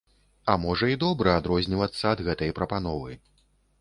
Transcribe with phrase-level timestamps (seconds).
[0.53, 3.11] А можа і добра адрознівацца ад гэтай прапановы.